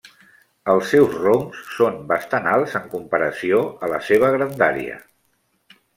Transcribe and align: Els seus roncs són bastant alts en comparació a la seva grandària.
Els 0.71 0.87
seus 0.93 1.17
roncs 1.25 1.59
són 1.73 1.99
bastant 2.11 2.49
alts 2.53 2.73
en 2.81 2.87
comparació 2.95 3.61
a 3.85 3.91
la 3.93 4.01
seva 4.11 4.33
grandària. 4.39 4.97